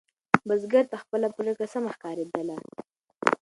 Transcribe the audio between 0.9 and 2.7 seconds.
ته خپله پرېکړه سمه ښکارېدله.